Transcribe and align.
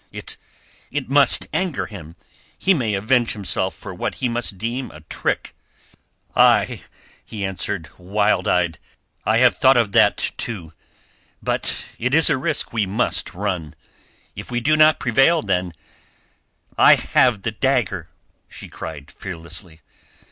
"It... 0.11 0.35
it 0.89 1.09
must 1.11 1.47
anger 1.53 1.85
him. 1.85 2.15
He 2.57 2.73
may 2.73 2.95
avenge 2.95 3.33
himself 3.33 3.75
for 3.75 3.93
what 3.93 4.15
he 4.15 4.27
must 4.27 4.57
deem 4.57 4.89
a 4.89 5.01
trick." 5.01 5.53
"Ay," 6.35 6.81
he 7.23 7.45
answered, 7.45 7.87
wild 7.99 8.47
eyed. 8.47 8.79
"I 9.25 9.37
have 9.37 9.57
thought 9.59 9.77
of 9.77 9.91
that, 9.91 10.31
too. 10.37 10.73
But 11.39 11.85
it 11.99 12.15
is 12.15 12.31
a 12.31 12.37
risk 12.39 12.73
we 12.73 12.87
must 12.87 13.35
run. 13.35 13.75
If 14.35 14.49
we 14.49 14.59
do 14.59 14.75
not 14.75 14.99
prevail, 14.99 15.43
then—" 15.43 15.71
"I 16.79 16.95
have 16.95 17.43
the 17.43 17.51
dagger," 17.51 18.09
she 18.49 18.69
cried 18.69 19.11
fearlessly. 19.11 19.81